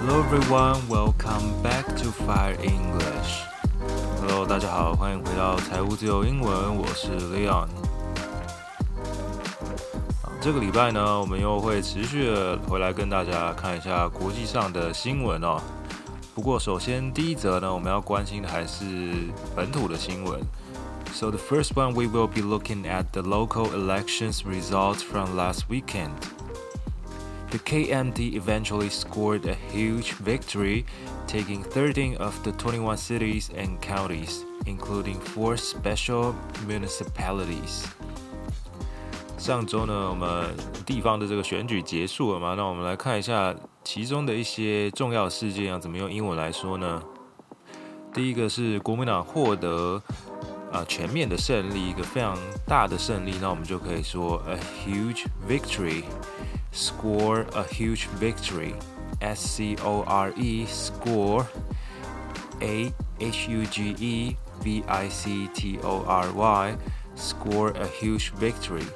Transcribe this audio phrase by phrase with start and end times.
[0.00, 3.42] Hello everyone, welcome back to Fire English.
[4.20, 7.68] Hello，大家好，欢迎回到财务自由英文，我是 Leon。
[10.40, 15.60] 这个礼拜呢，我们又会持续的回来跟大家看一下国际上的新闻哦。
[16.34, 18.84] 不过，首先第一则呢，我们要关心的还是
[19.54, 20.40] 本土的新闻。
[21.12, 26.10] So the first one we will be looking at the local elections results from last weekend.
[27.51, 30.85] The KMT eventually scored a huge victory,
[31.27, 36.33] taking 13 of the 21 cities and counties, including four special
[36.65, 37.83] municipalities.
[39.37, 42.53] 上周呢，我们地方的这个选举结束了嘛？
[42.55, 47.03] 那我们来看一下其中的一些重要事件要怎么用英文来说呢？
[48.13, 50.01] 第一个是国民党获得
[50.72, 58.74] 啊全面的胜利，一个非常大的胜利，那我们就可以说 a huge victory。score a huge victory.
[59.20, 61.46] S C O R E score
[62.60, 66.76] A H U G E V I C T O R Y
[67.14, 68.86] score a huge victory.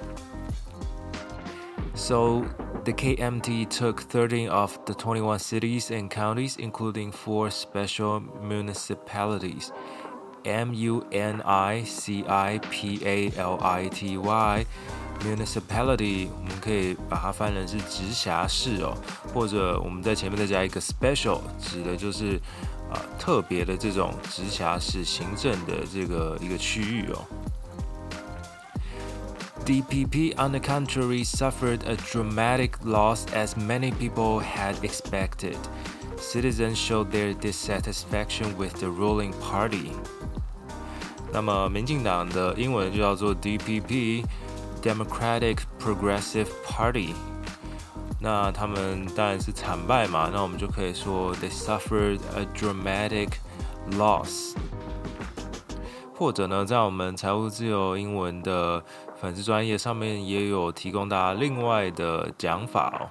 [1.94, 2.44] So
[2.84, 9.72] the KMT took 13 of the 21 cities and counties, including four special municipalities.
[10.44, 14.66] M U N I C I P A L I T Y
[15.22, 18.96] municipality 我们可以把它翻成是直辖市哦，
[19.34, 22.40] 或者我们在前面再加一个 special，指的就是
[22.90, 27.24] 啊特别的这种直辖市行政的这个一个区域哦。
[29.66, 35.58] DPP, on the contrary, suffered a dramatic loss as many people had expected.
[36.18, 39.92] Citizens showed their dissatisfaction with the ruling party.
[41.32, 47.12] 那么，民进党的英文就叫做 DPP。Democratic Progressive Party，
[48.18, 53.28] 那他们当然是惨败嘛，那我们就可以说 they suffered a dramatic
[53.90, 54.54] loss。
[56.14, 58.82] 或者呢，在我们财务自由英文的
[59.20, 63.04] 粉丝专业上面也有提供大家另外的讲法哦，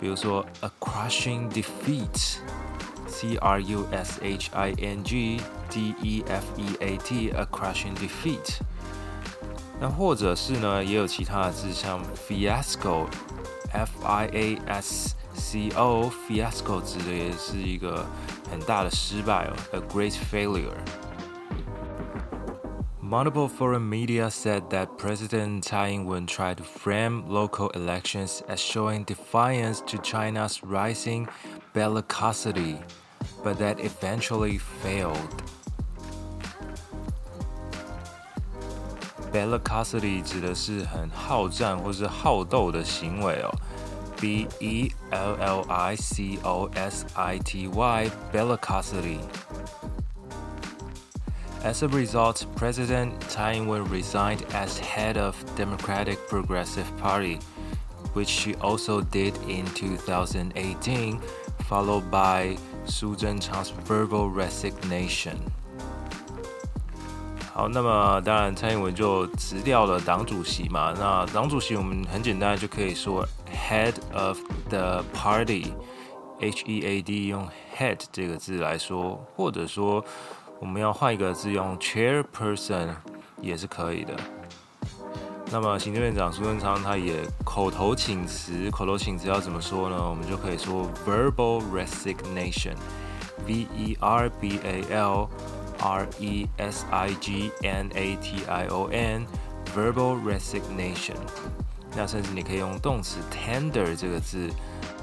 [0.00, 5.40] 比如说 a crushing defeat，C R U S H I N G
[5.70, 8.60] D E F E A T，a crushing defeat。
[9.80, 18.04] 那或者是呢，也有其他的字，像 fiasco，f i a s c o，fiasco 指的也是一个
[18.50, 20.74] 很大的失败哦，a great failure。
[23.12, 29.04] Multiple foreign media said that President Tsai Ing-wen tried to frame local elections as showing
[29.04, 31.28] defiance to China's rising
[31.74, 32.82] bellicosity,
[33.42, 35.42] but that eventually failed.
[39.32, 43.54] Bellicosity 指的是很好战或是好斗的行为哦。
[44.20, 49.20] B E L L I C O S I T Y bellicosity.
[51.64, 57.40] As a result, President Tsai Ing-wen resigned as head of Democratic Progressive Party,
[58.14, 61.20] which she also did in 2018,
[61.68, 62.56] followed by
[62.86, 65.36] Su Zhenchang's verbal resignation.
[67.52, 70.94] 好，那么当然，蔡英文就辞掉了党主席嘛。
[70.96, 80.04] 那党主席我们很简单就可以说 head of the party，H E A D 用 head 这个字来说，或者说
[80.63, 82.87] 我们要换一个字用 chairperson
[83.41, 84.13] 也是可以的。
[85.51, 89.97] 那么行政院长苏贞昌他也口头请辞，口头请辞要怎么说呢？
[90.09, 95.27] 我们就可以说 verbal resignation，V E R B A L。
[95.81, 101.17] R E S I G N A T I O N，verbal resignation。
[101.93, 104.49] 那甚至你可以用动词 tender 这个字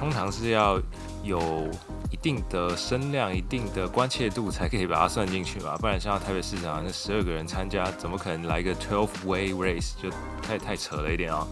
[0.00, 0.76] 通常是要
[1.22, 1.68] 有
[2.10, 9.92] 一定的声量、一定的关切度才可以把它算进去嘛，不然像台北市场那十二个人参加，怎么可能来个 twelve-way race？
[10.02, 10.10] 就
[10.42, 11.46] 太太扯了一点啊。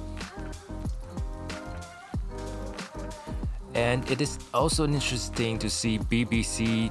[3.80, 6.90] And it is also interesting to see BBC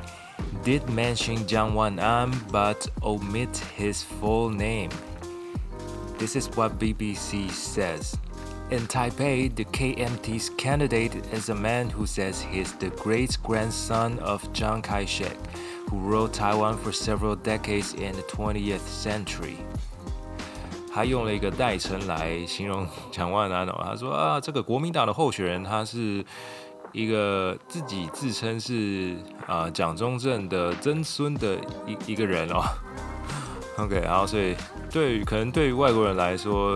[0.63, 4.89] did mention Jiang Wan'an but omit his full name.
[6.17, 8.17] This is what BBC says.
[8.71, 14.41] In Taipei, the KMT's candidate is a man who says he's the great grandson of
[14.53, 15.37] Chiang Kai shek,
[15.89, 19.57] who ruled Taiwan for several decades in the 20th century.
[20.91, 26.25] 他用了一个代称来形容蒋万安哦，他说啊，这个国民党的候选人他是
[26.91, 29.15] 一个自己自称是
[29.47, 31.55] 啊蒋中正的曾孙的
[31.85, 32.63] 一一个人哦。
[33.77, 34.55] OK，然后所以
[34.91, 36.75] 对于可能对于外国人来说，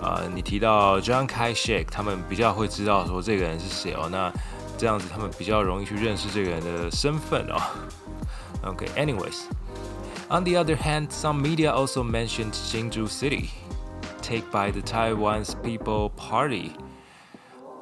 [0.00, 4.08] 啊，你提到 John Kai Shek，他们比较会知道说这个人是谁哦。
[4.10, 4.32] 那
[4.78, 7.60] 这样子他们比较容易去认识这个人的身份哦。
[8.64, 9.44] OK，anyways。
[10.28, 13.50] On the other hand, some media also mentioned Hsinchu City,
[14.22, 16.72] take by the Taiwan's People Party.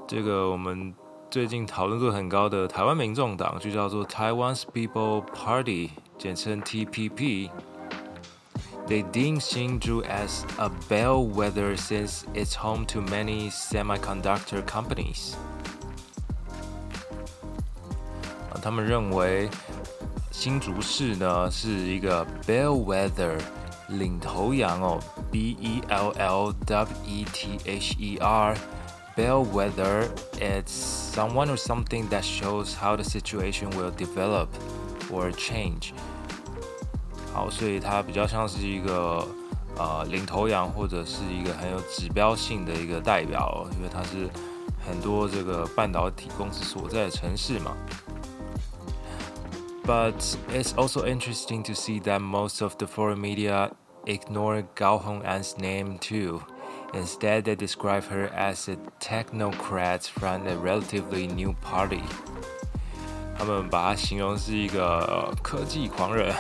[0.06, 0.94] 这个我们
[1.33, 14.63] 最近讨论度很高的台湾民众党就叫做 Taiwan's People Party，简称 TPP。They deem Hsinchu as a bellwether since it's home to many semiconductor
[14.65, 15.35] companies。
[18.49, 19.47] 啊，他们认为
[20.31, 23.39] 新竹市呢是一个 bellwether
[23.89, 24.99] 领头羊哦，
[25.31, 28.57] B E L L W E T H E R。
[29.15, 34.47] bellwether it's someone or something that shows how the situation will develop
[35.11, 35.93] or change
[37.33, 39.27] 好所以它比较像是一个
[39.77, 44.29] 呃领头羊或者是一个很有指标性的一个代表因为它是
[44.85, 47.75] 很多这个半导体公司所在的城市嘛
[49.89, 53.71] But it's also interesting to see that most of the foreign media
[54.05, 56.43] ignore Gao Hong'an's name too.
[56.94, 62.02] Instead, they describe her as a technocrat from a relatively new party。
[63.36, 66.32] 他们把她形容是一个科技狂人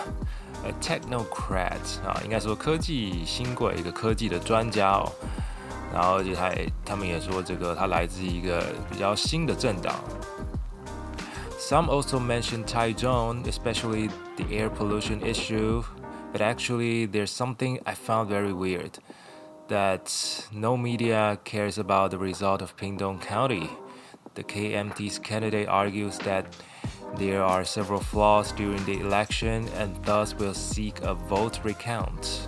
[0.64, 5.12] ，a technocrat 啊，应该说科技新贵，一个科技的专家哦。
[5.92, 9.94] 然后，而且他也，他们也说这个他来自一个比较新的政党。
[11.58, 15.82] Some also mention Taichung, especially the air pollution issue,
[16.32, 18.92] but actually there's something I found very weird
[19.67, 20.11] that
[20.51, 23.69] no media cares about the result of Pingdong County.
[24.35, 26.45] The KMT's candidate argues that
[27.17, 32.47] there are several flaws during the election and thus will seek a vote recount.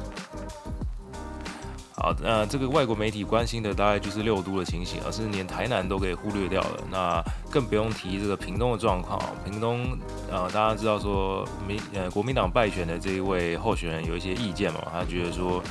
[1.93, 6.83] 好，那这个外国媒体关心的大概就是六都的情形，而是连台南都给忽略掉了。
[6.89, 9.21] 那更不用提这个屏东的状况。
[9.45, 9.85] 屏东，
[10.31, 15.61] 呃，大家知道说民呃国民党败选的这一位候选人有一些意见嘛，他觉得说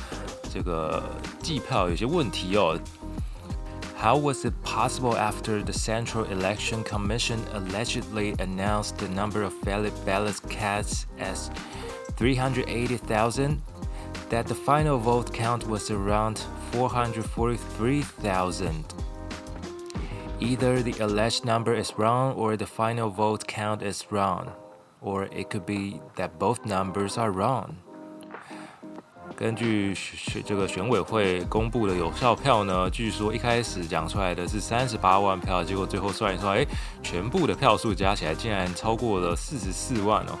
[0.55, 1.03] 这个
[1.41, 2.77] 计票有些问题哦。
[4.01, 10.41] How was it possible after the Central Election Commission allegedly announced the number of valid ballots
[10.49, 11.51] cast as
[12.17, 13.61] 380,000
[14.29, 16.39] that the final vote count was around
[16.71, 18.85] 443,000?
[20.39, 24.51] Either the alleged number is wrong or the final vote count is wrong,
[24.99, 27.77] or it could be that both numbers are wrong.
[29.36, 36.64] 根据选这个选委会公布的有效票呢，据说一开始讲出来的是三十八万票，结果最后算一算，哎，
[37.02, 40.38] 全部的票数加起来竟然超过了四十四万哦。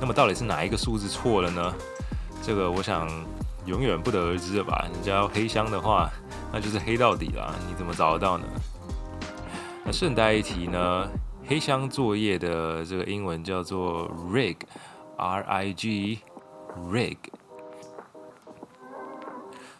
[0.00, 1.74] 那么到底是哪一个数字错了呢？
[2.40, 3.08] 这个我想
[3.66, 4.86] 永远不得而知了吧。
[4.92, 6.08] 人家要黑箱的话，
[6.52, 7.52] 那就是黑到底啦。
[7.68, 8.44] 你怎么找得到呢？
[9.84, 11.08] 那顺带一提呢，
[11.48, 17.16] 黑箱作业的这个英文叫做 rig，r i g，rig。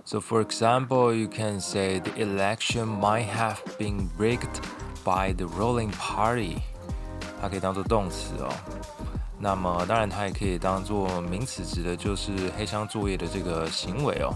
[0.10, 4.62] So, for example, you can say the election might have been rigged
[5.04, 6.62] by the ruling party.
[7.42, 8.50] 它可以当做动词哦。
[9.40, 14.34] 那么当然它也可以当做名词，指的就是黑箱作业的这个行为哦。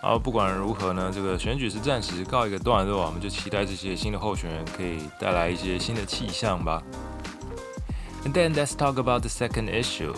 [0.00, 6.82] 好，不管如何呢，这个选举是暂时告一个段落，我们就期待这些新的候选人可以带来一些新的气象吧。
[8.24, 10.14] And then let's talk about the second issue.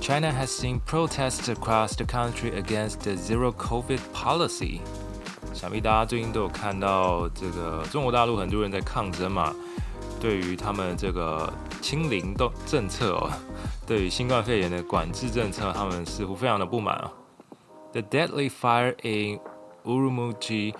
[0.00, 4.80] China has seen protests across the country against the zero COVID policy.
[5.52, 9.54] 想必大家最近都有看到，这个中国大陆很多人在抗争嘛，
[10.20, 13.30] 对于他们这个清零的政策哦，
[13.86, 17.12] 对于新冠肺炎的管制政策，他们似乎非常的不满啊。
[17.92, 19.40] The deadly fire in
[19.84, 20.74] Urumqi,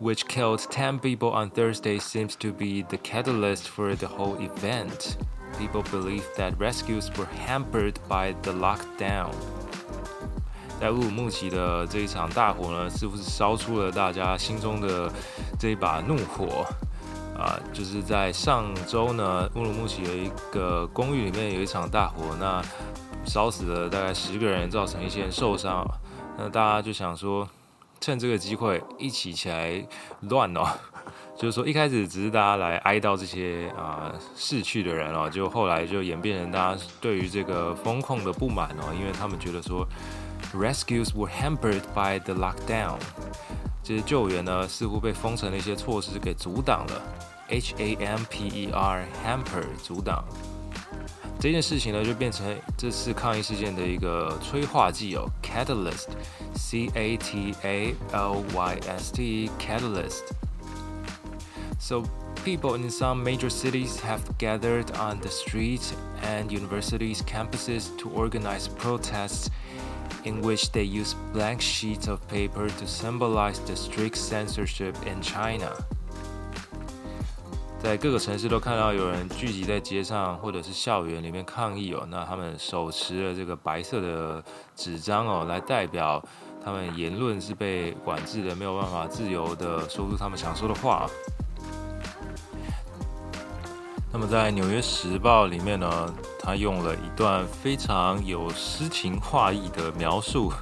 [0.00, 5.16] which killed 10 people on Thursday, seems to be the catalyst for the whole event.
[5.57, 9.29] People believe that rescues were hampered by the lockdown.
[10.79, 15.11] 在乌鲁木齐的这一场大火呢，似乎是烧出了大家心中的
[15.59, 16.65] 这一把怒火
[17.37, 17.59] 啊！
[17.71, 22.63] 就是在上周呢，乌鲁木齐有一个公寓里面有一场大火，那
[23.25, 25.85] 烧死了大概十个人，造成一些人受伤。
[26.35, 27.47] 那大家就想说，
[27.99, 29.85] 趁这个机会一起起来
[30.21, 30.65] 乱哦，
[31.41, 39.83] 就是说一开始只是大家来哀悼这些啊逝去的人哦，就后来就演变成大家对于这个风控的不满哦，因为他们觉得说
[40.53, 42.99] ，rescues were hampered by the lockdown，
[43.81, 47.01] 这些救援呢似乎被封城的一些措施给阻挡了
[47.47, 50.23] ，H A M P E R hamper 阻挡。
[51.39, 60.21] 这件事情呢，就变成这次抗议事件的一个催化剂哦，catalyst，c a t a l y s t，catalyst。
[61.80, 62.04] So
[62.44, 68.68] people in some major cities have gathered on the streets and universities' campuses to organize
[68.68, 69.50] protests
[70.24, 75.70] in which they use blank sheets of paper to symbolize the strict censorship in China.
[77.78, 84.42] 在各个城市都看到有人聚集在街上或者是校园里面抗议哦，那他们手持了这个白色的
[84.74, 86.20] 纸张哦，来代表
[86.64, 91.08] 他们言论是被管制的，没有办法自由的说出他们想说的话。
[94.12, 100.52] 那么在《纽约时报》里面呢，他用了一段非常有诗情画意的描述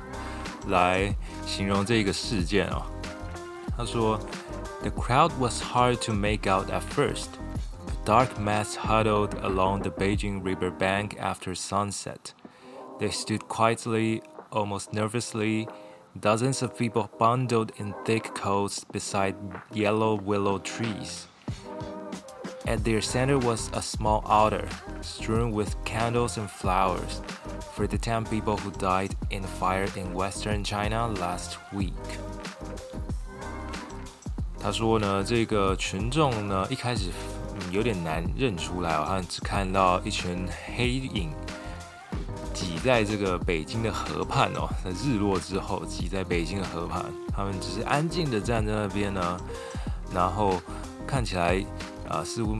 [0.68, 1.14] 来
[1.46, 2.86] 形容这个事件啊，
[3.76, 4.18] 他说。
[4.82, 7.28] The crowd was hard to make out at first.
[7.88, 12.34] A dark mass huddled along the Beijing river bank after sunset.
[13.00, 15.66] They stood quietly, almost nervously,
[16.20, 19.36] dozens of people bundled in thick coats beside
[19.72, 21.28] yellow willow trees.
[22.68, 24.66] At their center was a small altar,
[25.02, 27.20] strewn with candles and flowers,
[27.74, 31.92] for the 10 people who died in a fire in western China last week.
[34.58, 37.10] 他说呢，这个群众呢一开始
[37.70, 41.30] 有点难认出来，好像只看到一群黑影
[42.54, 44.66] 挤在这个北京的河畔哦。
[44.82, 47.04] 在日落之后，挤在北京的河畔，
[47.36, 49.38] 他们只是安静的站在那边呢，
[50.14, 50.58] 然后
[51.06, 51.62] 看起来
[52.09, 52.57] 啊似乎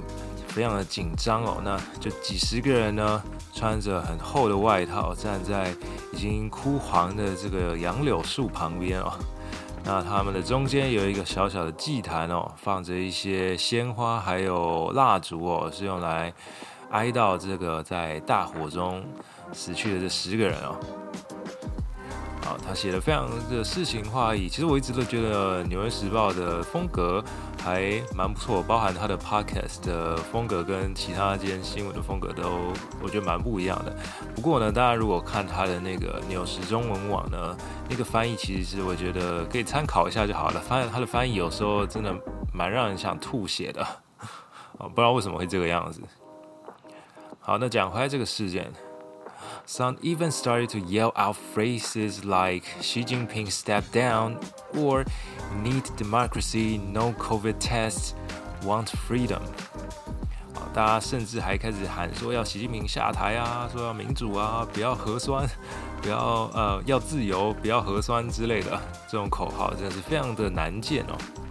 [0.48, 1.58] 非常的紧张哦。
[1.64, 3.22] 那就几十个人呢，
[3.54, 5.74] 穿着很厚的外套，站在
[6.14, 9.12] 已经枯黄的这个杨柳树旁边哦。
[9.84, 16.34] 那他们的中间有一个小小的祭坛哦，放着一些鲜花，还有蜡烛哦，是用来
[16.92, 19.04] 哀悼这个在大火中
[19.54, 20.76] 死去的这十个人哦。
[22.46, 24.48] 啊，他写的非常的诗情画意。
[24.48, 27.24] 其实我一直都觉得《纽约时报》的风格
[27.64, 33.96] 还蛮不错，包含他的 podcast 的风格跟其他间新闻的风格都我觉得蛮不一样的。
[34.34, 37.56] 不过呢，大家如果看他的那个纽时中文网呢，
[37.90, 40.60] 那个翻译其实是我觉得可以参考一下就好了。
[40.62, 42.16] 发现他的翻译有时候真的
[42.54, 43.86] 蛮让人想吐血的，
[44.80, 46.02] 不知道为什么会这个样子。
[47.42, 48.72] 好，那讲回来这个事件。
[49.69, 54.37] Some even started to yell out phrases like Xi Jinping step down
[54.77, 55.05] or
[55.63, 58.13] need democracy, no COVID tests,
[58.63, 59.41] want freedom。
[60.55, 65.49] 啊，大家甚至还开始喊说要习近平下台啊，说要民主啊，不要核酸，
[66.01, 71.19] 不要呃要自由，不要核酸之类的这种口号，真的是非常的难见哦。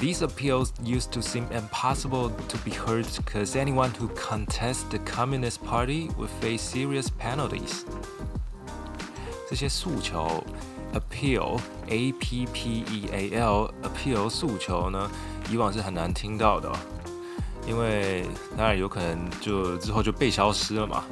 [0.00, 5.62] these appeals used to seem impossible to be heard because anyone who contests the Communist
[5.64, 7.84] Party would face serious penalties.
[9.48, 10.42] 这些诉求
[10.92, 15.10] appeal a p p e a l appeal 诉求呢，
[15.50, 16.76] 以往是很难听到的、哦，
[17.66, 18.26] 因为
[18.56, 21.04] 当然有可能就之后就被消失了嘛。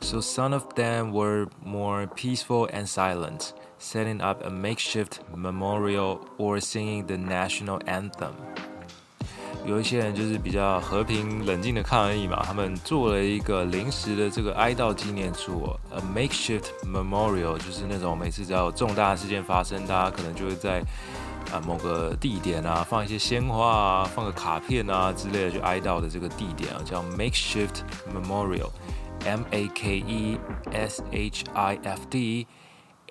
[0.00, 3.50] So some of them were more peaceful and silent
[3.81, 8.31] Setting up a makeshift memorial or singing the national anthem.
[9.65, 20.79] 有一些人就是比较和平冷静的抗议嘛，他们做了一个临时的这个哀悼纪念处，a makeshift memorial，就是那种每次只要有重大事件发生，大家可能就会在
[21.51, 30.39] 啊某个地点啊放一些鲜花啊，放个卡片啊之类的去哀悼的这个地点啊，叫 makeshift memorial，M A K E
[30.71, 32.47] S H I F T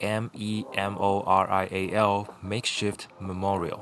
[0.02, 3.80] M E M O R I A L，makeshift memorial。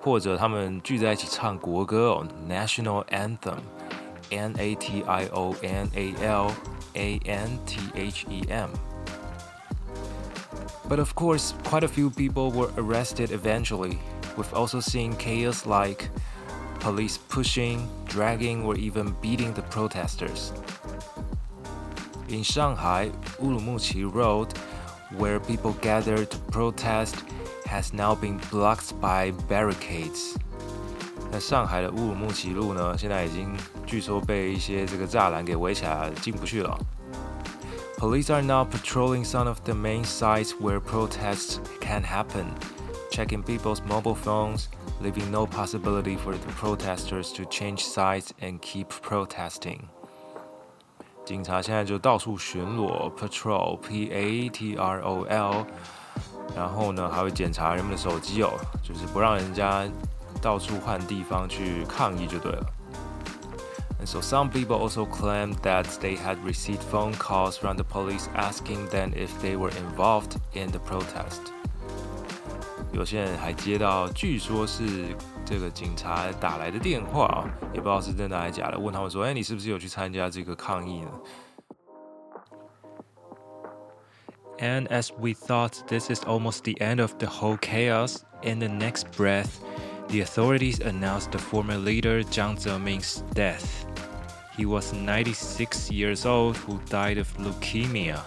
[0.00, 6.52] 或者他们聚在一起唱国歌哦，National Anthem，N A T I O N A L
[6.94, 8.70] A N T H E M.
[10.88, 13.98] But of course, quite a few people were arrested eventually.
[14.36, 16.08] We've also seen chaos like
[16.80, 20.52] police pushing, dragging, or even beating the protesters.
[22.28, 24.54] In Shanghai, Urumqi Road,
[25.18, 27.16] where people gathered to protest,
[27.66, 30.36] has now been blocked by barricades。
[31.30, 33.56] 那上海的乌鲁木齐路呢，现在已经
[33.86, 36.78] 据说被一些这个栅栏给围起来，进不去了。
[37.98, 42.46] Police are now patrolling some of the main sites where protests can happen,
[43.10, 44.64] checking people's mobile phones,
[45.00, 49.88] leaving no possibility for the protesters to change sides and keep protesting.
[51.26, 55.66] 警察现在就到处巡逻，patrol，p a t r o l。
[56.54, 58.50] 然后呢，还会检查人们的手机哦，
[58.82, 59.84] 就是不让人家
[60.42, 62.66] 到处换地方去抗议就对了。
[64.00, 68.88] And so some people also claimed that they had received phone calls from the police asking
[68.90, 71.52] them if they were involved in the protest。
[72.92, 75.16] 有些人还接到，据说是
[75.46, 81.10] 这个警察打来的电话，也不知道是真的还是假的，问他们说：“哎，你是不是有去参加这个抗议呢？”
[84.58, 88.68] And as we thought this is almost the end of the whole chaos, in the
[88.68, 89.60] next breath,
[90.08, 93.84] the authorities announced the former leader Jiang Zeming's death.
[94.56, 98.20] He was 96 years old who died of leukemia.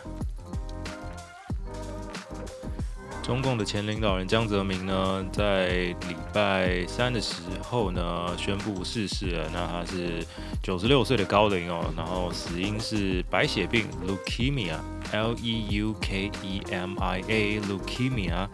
[3.30, 9.50] 中共的前领导人江泽民呢，在礼拜三的时候呢，宣布逝世了。
[9.52, 10.24] 那他是
[10.62, 18.48] 九十六岁的高龄哦，然后死因是白血病 （leukemia），L E U K E M I A，leukemia，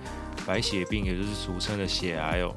[0.45, 2.55] 白血病也就是俗称的血癌哦。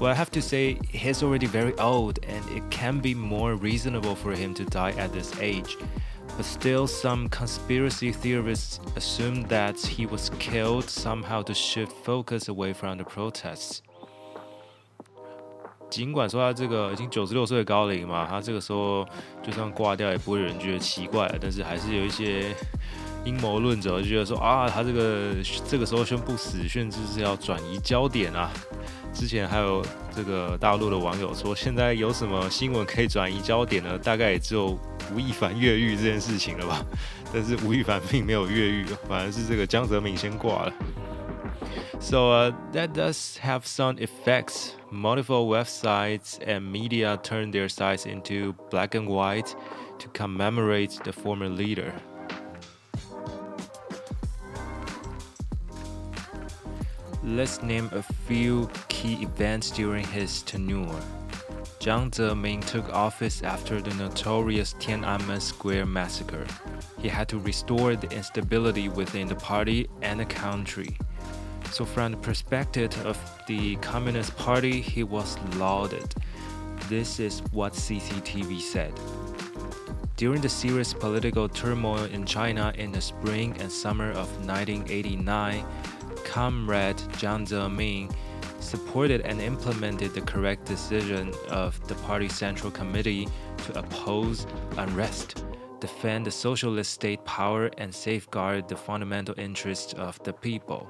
[0.00, 4.16] Well, I have to say, he's already very old, and it can be more reasonable
[4.16, 5.76] for him to die at this age.
[6.36, 12.72] But still, some conspiracy theorists assume that he was killed somehow to shift focus away
[12.72, 13.82] from the protests.
[15.90, 19.06] 尽管说他这个已经九十六岁的高龄嘛，他这个时候
[19.42, 22.54] 就算挂掉也不会有人觉得奇怪，但是还是有一些
[23.24, 25.34] 阴谋论者就觉得说啊，他这个
[25.68, 28.50] 这个时候宣布死讯就是要转移焦点啊。
[29.12, 33.98] 之前还有这个大陆的网友说，现在有什么新闻可以转移焦点呢？
[33.98, 34.78] 大概也只有
[35.14, 36.84] 吴亦凡越狱这件事情了吧。
[37.32, 40.72] 但是吴亦凡并没有越狱，反而是这个江泽民先挂了。
[42.00, 44.70] So uh, that does have some effects.
[44.90, 49.54] Multiple websites and media turn their sites into black and white
[49.98, 51.92] to commemorate the former leader.
[57.35, 61.01] Let's name a few key events during his tenure.
[61.81, 66.47] Jiang Zemin took office after the notorious Tiananmen Square massacre.
[67.01, 70.97] He had to restore the instability within the party and the country.
[71.71, 76.15] So, from the perspective of the Communist Party, he was lauded.
[76.87, 78.93] This is what CCTV said.
[80.15, 85.65] During the serious political turmoil in China in the spring and summer of 1989,
[86.26, 88.10] Comrade Jiang Zemin
[88.60, 93.28] supported and implemented the correct decision of the party's Central Committee
[93.66, 94.46] to oppose
[94.76, 95.44] unrest,
[95.80, 100.86] defend the socialist state power, and safeguard the fundamental interests of the people.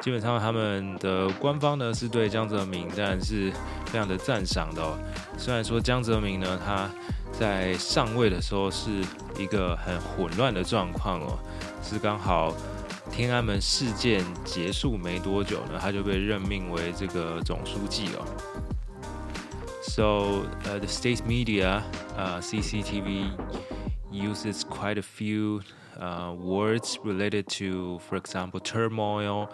[0.00, 3.52] 基本上，他们的官方呢是对江泽民，但是
[3.84, 4.98] 非常的赞赏的、哦。
[5.36, 6.88] 虽然说江泽民呢，他
[7.30, 9.04] 在上位的时候是
[9.38, 11.38] 一个很混乱的状况哦，
[11.82, 12.54] 是刚好
[13.15, 18.25] 天安门事件结束没多久呢，他就被任命为这个总书记哦。
[19.83, 21.81] So uh, the state media,
[22.17, 23.31] uh, CCTV,
[24.11, 25.61] uses quite a few
[25.97, 29.47] uh, words related to, for example, turmoil,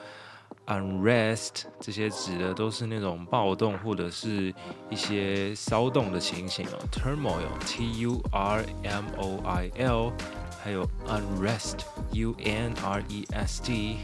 [0.65, 4.51] unrest 这些指的都是那种暴动或者是
[4.89, 6.73] 一些骚动的情形啊。
[6.91, 10.11] Turmoil，T U R M O I L。
[10.63, 13.97] 还有 unrest，U N R E S T，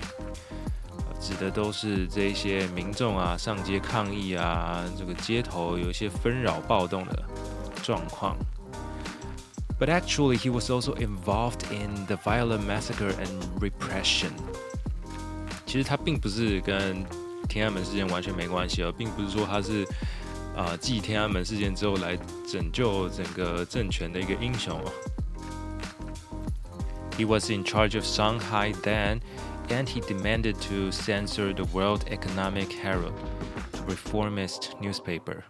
[1.22, 7.24] 指的都是这些民众啊上街抗议啊，这个街头有一些纷扰暴动的
[7.84, 8.36] 状况。
[9.80, 14.32] But actually, he was also involved in the violent massacre and repression.
[15.68, 17.06] 其实他并不是跟
[17.48, 19.86] 天安门事件完全没关系哦，并不是说他是
[20.56, 22.18] 啊继天安门事件之后来
[22.52, 24.92] 拯救整个政权的一个英雄哦。
[27.18, 29.22] He was in charge of Shanghai then,
[29.70, 33.14] and he demanded to censor the World Economic Herald,
[33.74, 35.42] a reformist newspaper.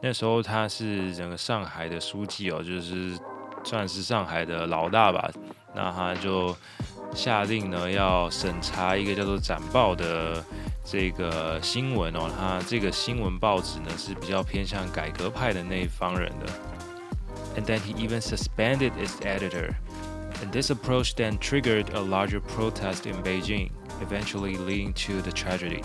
[0.00, 3.16] 那时候他是整个上海的书记哦，就是
[3.62, 5.30] 算是上海的老大吧。
[5.74, 6.56] 那他就
[7.14, 10.42] 下令呢，要审查一个叫做《导报》的
[10.84, 12.30] 这个新闻哦。
[12.36, 16.46] 它这个新闻报纸呢是比较偏向改革派的那一方人的。
[17.54, 19.74] And then he even suspended its editor
[20.41, 25.81] And this approach then triggered a larger protest in Beijing, eventually leading to the tragedy.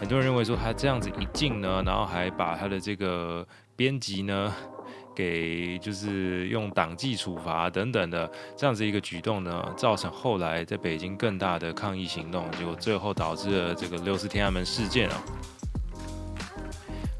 [0.00, 4.52] 很多人认为说他这样子一进呢，然后还把他的这个编辑呢，
[5.14, 15.22] 给就是用党纪处罚等等的这样子一个举动呢，造成后来在北京更大的抗议行动，结果最后导致了这个六四天安门事件啊。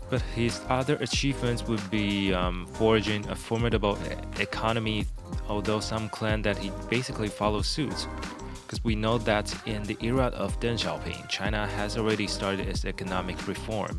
[0.09, 3.96] But his other achievements would be um, forging a formidable
[4.38, 5.05] economy,
[5.52, 8.08] although some claim that he basically follows suit
[8.66, 12.86] because we know that in the era of Deng Xiaoping, China has already started its
[12.86, 13.92] economic reform.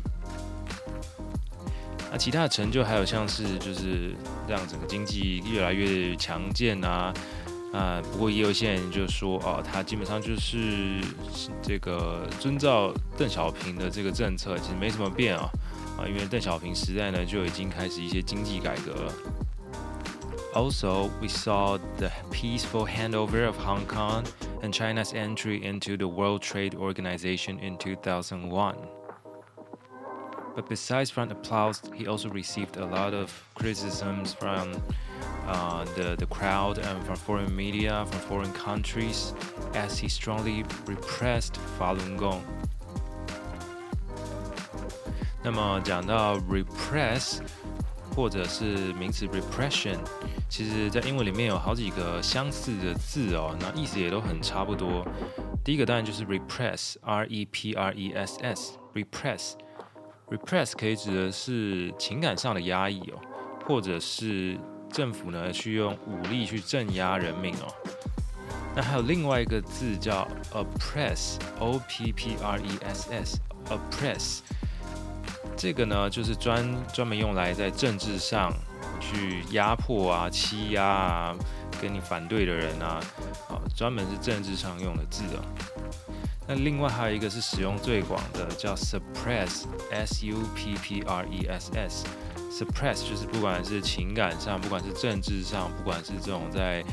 [2.11, 4.15] 那其他的成就还有像是就是
[4.47, 7.13] 让整个经济越来越强健啊
[7.71, 11.01] 啊，不过也有些人就说哦，他基本上就是
[11.61, 15.49] 这个遵照邓小平的这个政策，其实没什么变啊
[15.97, 19.13] 啊，因为邓小平时代呢就已经开始一些经济改革了。
[20.54, 24.26] Also, we saw the peaceful handover of Hong Kong
[24.62, 28.76] and China's entry into the World Trade Organization in 2001.
[30.56, 34.72] But besides from applause, he also received a lot of criticisms from
[35.46, 39.34] uh, the, the crowd and from foreign media, from foreign countries,
[39.74, 42.42] as he strongly repressed Falun Gong.
[45.42, 47.40] 那么讲到 repress
[48.14, 49.96] 或者是名词 repression，
[50.55, 55.03] 其实在英文里面有好几个相似的字哦，那意思也都很差不多。
[55.65, 63.19] 第一个当然就是 repress，r e p r e s s，repress，repress 可以指的是情感上的压抑哦，
[63.65, 64.55] 或者是
[64.91, 67.65] 政府呢去用武力去镇压人民哦。
[68.75, 74.41] 那还有另外一个字叫 oppress，o p p r e s s，oppress。
[75.57, 76.63] 这个呢，就是专
[76.93, 78.53] 专门用来在政治上
[79.03, 81.35] 去压迫啊、欺压啊，
[81.81, 82.99] 跟你反对的人啊，
[83.49, 85.43] 啊，专门是政治上用的字啊。
[86.47, 96.83] 那另外还有一个是使用最广的，叫 suppress，s u p p r e s s，suppress 就是不管是情感上，不管是政治上，不管是这种在。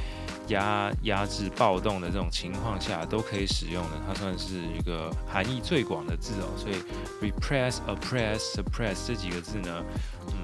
[0.49, 6.49] 压压制暴动的这种情况下都可以使用的，它算是一个含义最广的字哦。
[6.57, 6.75] 所以
[7.23, 9.85] repress、oppress、suppress 这几个字呢，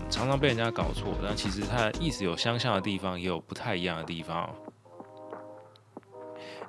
[0.10, 4.50] 常常被人家搞错，但其实它的意思有相像的地方，也有不太一样的地方。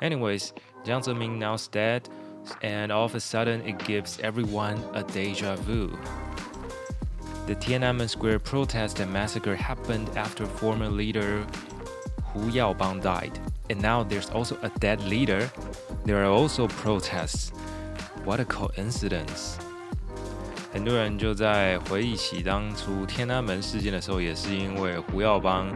[0.01, 0.51] Anyways,
[0.85, 2.03] Jiang Zemin now's dead,
[2.61, 5.91] and all of a sudden it gives everyone a deja vu.
[7.47, 11.45] The Tiananmen Square protest and massacre happened after former leader
[12.33, 15.51] Hu Yaobang died, and now there's also a dead leader.
[16.05, 17.53] There are also protests.
[18.25, 19.59] What a coincidence!
[20.72, 25.68] 很多人就在回忆起当初天安门事件的时候，也是因为胡耀邦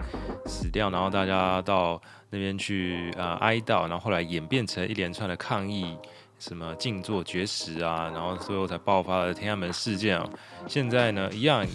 [0.45, 1.99] 死掉，然后大家到
[2.29, 5.97] 那边去啊哀悼，然后后来演变成一连串的抗议，
[6.37, 10.29] 什么静坐绝食啊，然后最后才爆发了天安门事件哦。
[10.67, 11.65] 现在呢，一样，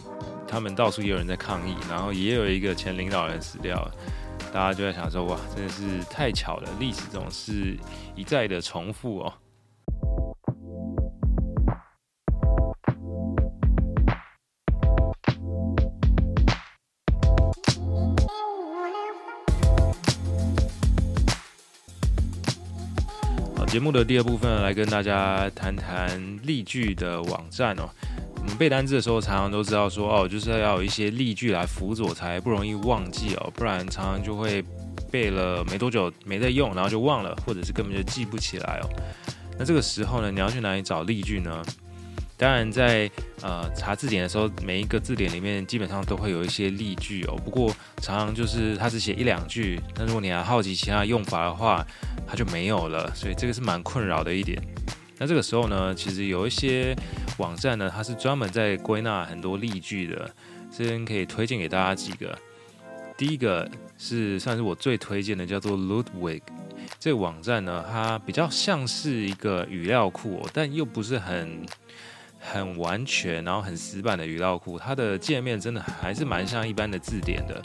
[0.46, 3.90] 他们到处也有人在抗议，然后也有一个前领导人死掉。
[4.52, 7.76] 大家就在想说，哇，真的是太巧了，历史总是
[8.14, 9.32] 一再的重复哦。
[23.76, 27.86] 节目的第二部分来跟大家谈谈例句的网站哦。
[28.36, 34.64] 我们背单词的时候，常常都知道说哦，就是要有一些例句来辅佐，才不容易忘记哦，不然常常就会
[35.10, 38.88] 背了没多久没在用，然后就忘了，或者是根本就记不起来哦。
[39.58, 41.62] 那这个时候呢，你要去哪里找例句呢？
[42.38, 47.36] 当然，在呃查字典的时候，每一个字典里面基本上都会有一些例句哦。
[47.42, 51.82] 不过常常就是它只写一两句，那如果你还好奇其他用法的话，
[52.26, 54.62] 它就没有了，所以这个是蛮困扰的一点。
[55.18, 56.94] 那这个时候呢，其实有一些
[57.38, 60.30] 网站呢，它是专门在归纳很多例句的，
[60.70, 62.38] 这边可以推荐给大家几个。
[63.16, 66.42] 第一个是算是我最推荐的，叫做 Ludwig。
[66.98, 71.64] 这个网站呢，它比较像是一个语料库，但又不是很
[72.50, 74.78] 很完全，然后很死板的语料库。
[74.78, 77.60] 它的界面真的还是蛮像一般的字典的。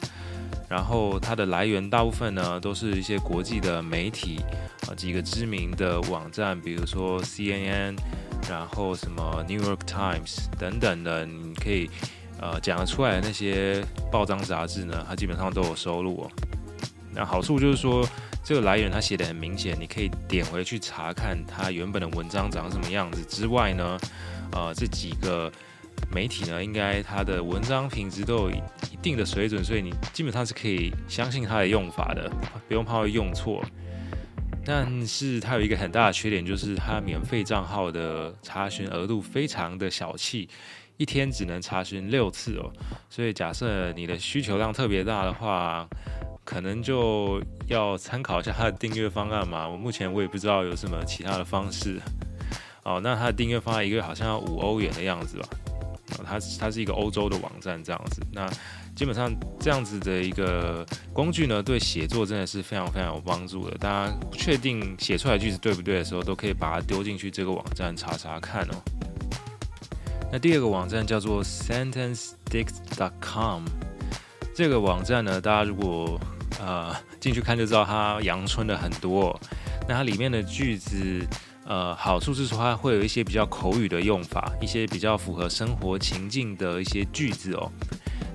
[0.70, 4.40] 然后它的来源大部分呢，都是一些国际的媒体
[4.88, 7.98] 啊，几个知名的网站，比如说 CNN，
[8.50, 11.90] 然后什么 New York Times 等等的，你可以
[12.40, 16.30] 呃讲得出来的那些报章杂志呢，它基本上都有收录。
[17.14, 18.08] 那好处就是说。
[18.44, 23.24] 这个来源它写的很明显，你可以点回去查看它原本的文章长什么样子。
[23.26, 24.00] 之外呢，
[24.54, 25.52] 呃，这几个
[26.14, 32.30] 媒体呢，应该它的文章品质都有一定的水准，所以你基本上是可以相信它的用法的，
[32.68, 33.64] 不用怕会用错。
[34.64, 40.48] 但是它有一个很大的缺点，就是它免费账号的查询额度非常的小气，
[40.98, 42.72] 一天只能查询六次哦。
[43.10, 45.88] 所以假设你的需求量特别大的话，
[46.44, 49.68] 可能就要参考一下它的订阅方案嘛。
[49.68, 52.00] 我目前我也不知道有什么其他的方式。
[52.84, 55.48] 哦，那它的订阅方案一个月好像要五欧元的样子吧？
[56.18, 58.22] 哦，它它是一个欧洲的网站这样子。
[58.32, 58.50] 那
[58.96, 63.78] 基本上这样子的一个工具呢，对写作真的是非常非常有帮助的。
[63.78, 68.76] 大家确定写出来句子对不对的时候，都可以把它丢进去这个网站查查看哦。
[70.32, 73.66] 那第二个网站叫做 SentenceDict.com，
[74.56, 76.20] 这个网站呢，大家如果
[76.60, 79.40] 呃，进去看就知道它阳春的很多。
[79.88, 81.26] 那它里面的句子，
[81.66, 87.72] 呃，好处是说它会有一些比较口语的用法，一些比较符合生活情境的一些句子哦。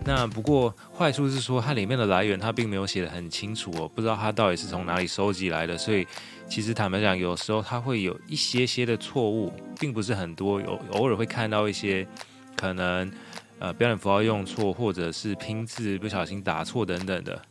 [0.04, 5.76] 那不过坏处是说它里面的来源它并没有写的很清楚哦，不知道它到底是从哪里收集来的。
[5.76, 6.06] 所以
[6.48, 12.06] 其实坦白讲，有时候它会有一些些的错误，并不是很多，有偶尔会看到一些
[12.54, 13.10] 可能
[13.58, 17.42] 呃标点符号用错，或者是拼字不小心打错等等的。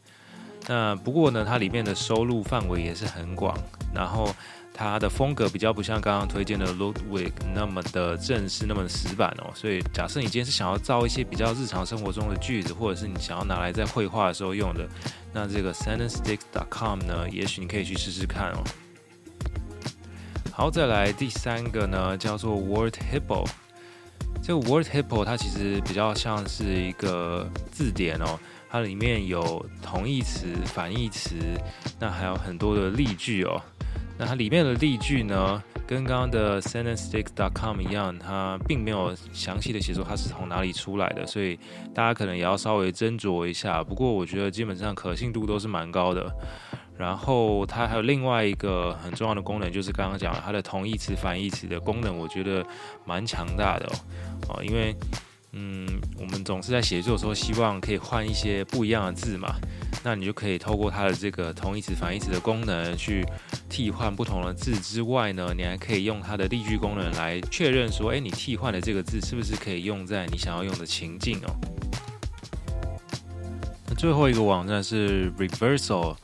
[0.68, 3.54] 那不过呢，它里面的收录范围也是很广，
[3.94, 4.34] 然后
[4.78, 9.50] 它的风格比较不像刚刚推荐的 Ludwig 那么的正式，那么的死板哦。
[9.56, 14.86] 所以假设你今天是想要造一些比较日常生活中的句子，或者是你想要拿来在绘画的时候用的，
[15.32, 18.64] 那这个 SentenceDict.com 呢，也许你可以去试试看哦。
[20.52, 23.48] 好，再来第三个呢，叫做 WordHippo。
[24.44, 28.38] 这个 WordHippo 它其实比较像是一个字典哦。
[28.70, 31.36] 它里面有同义词、反义词，
[31.98, 33.62] 那还有很多的例句哦。
[34.18, 41.60] 那它里面的例句呢，跟刚刚的 SentenceStick.com 一样，它并没有详细的写出它是从哪里出来的，所以
[41.94, 43.84] 大家可能也要稍微斟酌一下。
[43.84, 46.34] 不过我觉得基本上可信度都是蛮高的。
[46.98, 52.66] 然后它还有另外一个很重要的功能，就是刚刚讲它的同义词、反义词的功能，我觉得
[53.04, 53.86] 蛮强大的
[54.48, 54.96] 哦，因为。
[55.58, 55.88] 嗯，
[56.20, 59.56] 我们总是在写作的时候，希望可以换一些不一样的字嘛。
[60.04, 63.26] 那你就可以透过它的这个同义词、反义词的功能去
[63.70, 71.56] 替换不同的字之外呢，你还可以用它的例句功能来确认说，哎，你替换的这个字是不是可以用在你想要用的情境哦。
[73.88, 76.18] 那最后一个网站是 Reversal，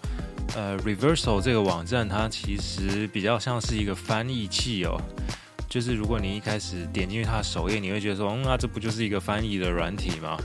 [0.56, 5.02] 呃，Reversal 这个网站它其实比较像是一个翻译器哦。
[5.72, 10.38] 就是如果你一开始点进去它的首页，你会觉得说，嗯啊，这不就是一个翻译的软体吗？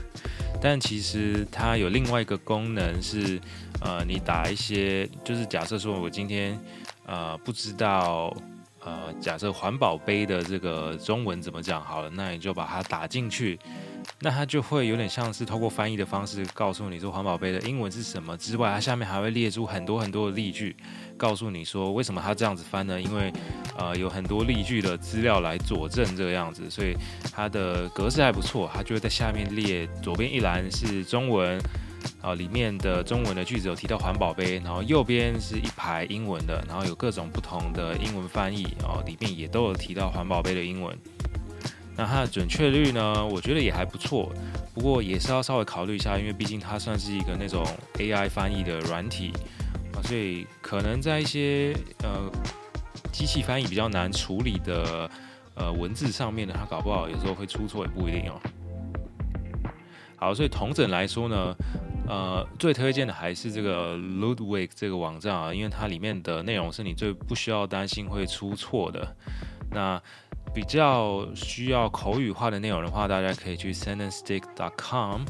[0.61, 3.37] 但其实它有另外一个功能是，
[3.81, 6.57] 呃，你打一些，就是假设说我今天
[7.05, 8.33] 呃不知道，
[8.79, 13.59] 呃，假设环保杯的这个中文怎么讲好了，那你就把它打进去。
[14.19, 20.75] 那它就会有点像是透过翻译的方式告诉你说环保杯的英文是什么之外，它下面还会列出很多很多的例句，
[21.15, 22.99] 告诉你说为什么它这样子翻呢？
[22.99, 23.31] 因为
[23.77, 26.95] 呃有很多例句的资料来佐证这个样子，所以
[27.31, 28.69] 它的格式还不错。
[28.73, 31.61] 它就会在下面列左边一栏是中文，
[32.21, 40.97] 啊里面的中文的句子有提到环保杯，然后右边是一排英文的，然后有各种不同的英文翻译，哦里面也都有提到环保杯的英文。
[41.97, 43.25] 那它的准确率呢？
[43.25, 44.31] 我觉得也还不错，
[44.73, 49.33] 不过也是要稍微考虑一下，因为毕竟它算是一个那种 AI 翻译的软体
[49.93, 52.31] 啊，所以可能在一些呃
[53.11, 55.09] 机器翻译比较难处理的
[55.55, 58.39] 呃文字上面呢，它搞不好有时候会出错，也不一定哦。
[60.17, 61.55] 好，所以同整来说呢，
[62.07, 69.15] 呃，最推荐的还是这个 Ludwig 这个网站啊，因为它里面的内容是你最不需要担心会出错的。
[69.69, 70.01] 那
[70.53, 75.21] 比较需要口语化的内容的话，大家可以去 SentenceStick.com。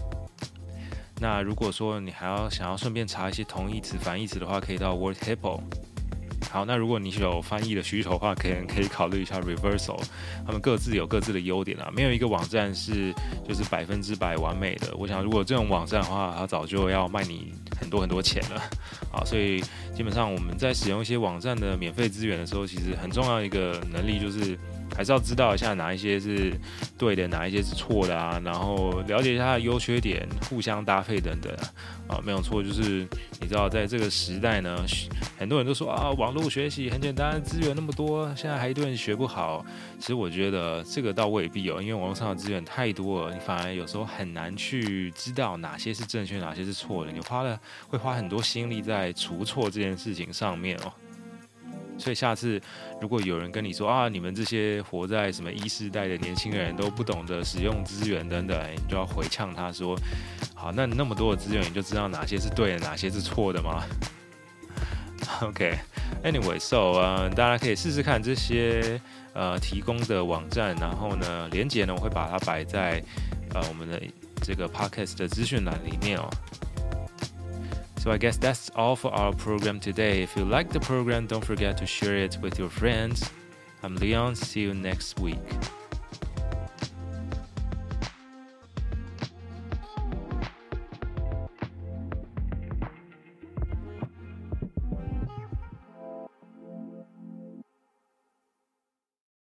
[1.20, 5.60] 那如果说你还要想要顺便查一些同义词、反义词的话，可以到 WordHippo。
[6.50, 10.00] 好，那如果你有翻译的需求的话，可以可以考虑一下 Reversal，
[10.46, 13.14] 他们各自有各自的优点啊，没有一个网站是
[13.46, 14.96] 就是百分之百完美的。
[14.96, 17.52] 我想，如果这种网站的话，它早就要卖你
[17.82, 18.62] 很多很多钱了。
[19.12, 19.60] 好，所以
[19.94, 24.58] 基本上我们在使用一些网站的免费资源的时候，其实很重要一个能力就是。
[24.96, 26.54] 还是要知道一下哪一些是
[26.98, 31.54] 对的，哪一些是错的啊，然后了解一下优缺点，互相搭配等等
[32.08, 33.08] 啊，没有错，就是
[33.40, 34.76] 你知道，在这个时代呢，
[35.38, 39.66] 很多人都说啊，网络学习很简单，资源那么多，现在还一堆人学不好。
[40.00, 47.12] 其实我觉得这个倒未必哦，因为网络上的资源太多了，你反而有时候很难去知道哪些是正确，哪些是错的。
[47.12, 50.92] 你花了会花很多心力在除错这件事情上面哦。
[51.98, 52.62] 所以下次
[53.02, 59.98] 如果有人跟你说啊，你们这些活在什么一世代的年轻人都不懂得使用资源等等，你就要回呛他说：
[60.54, 63.84] 好，那那么多的资源，你就知道哪些是对的，哪些是错的吗？
[65.42, 69.02] OK，Anyway，So，呃，大家可以试试看这些
[69.34, 73.04] 呃提供的网站，然后呢，连接呢我会把它摆在
[73.54, 74.02] 呃我们的
[74.42, 76.30] 这个 Podcast 的资讯栏里面哦。
[78.08, 80.24] So I guess that's all for our program today.
[80.24, 83.30] If you like the program, don't forget to share it with your friends.
[83.84, 84.38] I'm Leon.
[84.38, 85.44] See you next week.